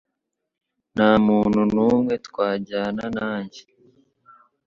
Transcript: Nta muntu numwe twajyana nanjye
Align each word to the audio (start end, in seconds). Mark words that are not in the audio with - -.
Nta 0.93 1.09
muntu 1.25 1.59
numwe 1.73 2.13
twajyana 2.25 3.03
nanjye 3.17 3.61